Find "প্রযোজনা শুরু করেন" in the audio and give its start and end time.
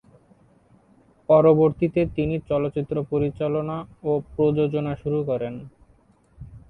4.33-5.53